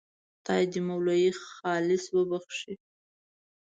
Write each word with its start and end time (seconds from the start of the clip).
خدای 0.39 0.63
دې 0.71 0.79
مولوي 0.87 1.31
خالص 1.55 2.03
وبخښي. 2.15 2.73